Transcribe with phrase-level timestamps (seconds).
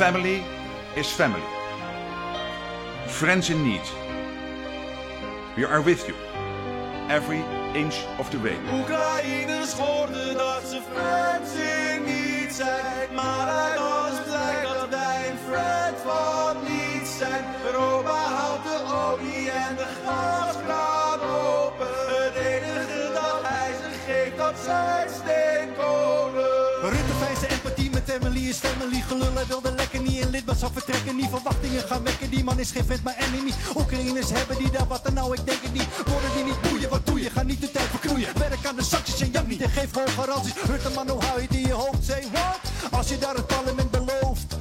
[0.00, 0.42] Family
[0.96, 1.42] is family.
[3.06, 3.82] Friends in need.
[5.56, 6.14] We are with you.
[7.10, 7.42] Every
[7.74, 8.56] inch of the way.
[8.72, 13.14] Oekraïners hoorden dat ze friends in niet zijn.
[13.14, 17.44] Maar uit alles blijkt dat wij een friend van niet zijn.
[17.66, 21.88] Europa houdt de olie en de gaskraan open.
[22.06, 26.58] Het enige dat hij ze geeft, dat zijn steenkolen.
[26.82, 29.34] Rutte fijnse empathie met family is family gelul.
[29.34, 31.16] Hij wilde lekker niet in lidmaatschap vertrekken.
[31.16, 32.30] Niet verwachtingen gaan wekken.
[32.30, 33.52] Die man is geen vent, maar enemy.
[33.76, 35.88] Oekraïners hebben die daar wat dan nou, ik denk het niet.
[36.06, 37.30] Worden die niet boeien, wat doe je?
[37.30, 38.38] Ga niet de tijd verknoeien.
[38.38, 39.60] Werk aan de sancties en jank niet.
[39.60, 40.54] En geef gewoon garanties.
[40.66, 42.04] Rutte man, hoe hou je die in je hoofd?
[42.04, 42.60] Say what?
[42.90, 44.59] Als je daar het parlement belooft.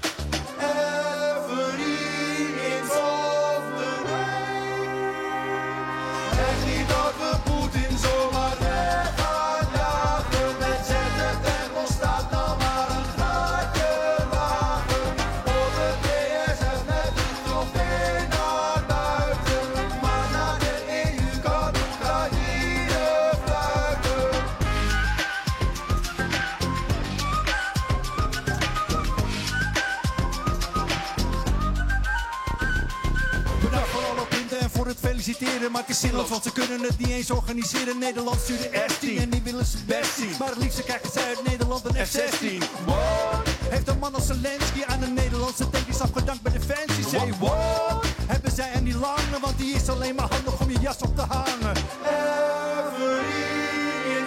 [34.89, 35.71] Het feliciteren.
[35.71, 37.97] Maar het is zinloos, want ze kunnen het niet eens organiseren.
[37.97, 40.31] Nederland stuurde F10 en die willen ze best zien.
[40.39, 42.63] Maar het liefst krijgen zij uit Nederland een F16.
[42.85, 43.47] What?
[43.69, 47.07] Heeft een man als Zelensky aan een Nederlandse tank is afgedankt bij Defensie.
[47.07, 48.05] Say what?
[48.25, 51.15] Hebben zij er niet langer, want die is alleen maar handig om je jas op
[51.15, 51.75] te hangen.
[52.05, 53.59] Every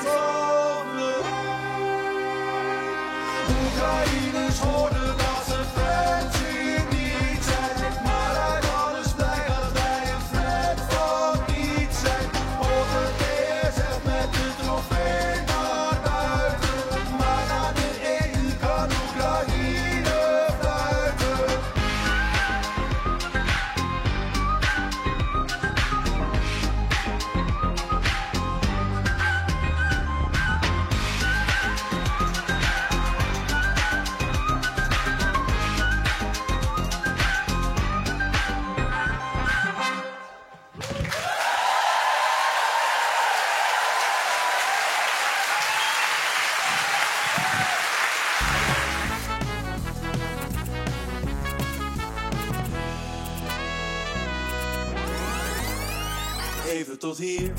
[0.06, 1.22] of the
[3.50, 4.58] Oekraïners
[56.72, 57.52] Even tot hier.